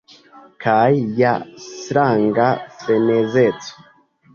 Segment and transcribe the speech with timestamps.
[0.65, 0.87] Kaj
[1.21, 1.35] ja
[1.67, 2.51] stranga
[2.83, 3.91] frenezeco.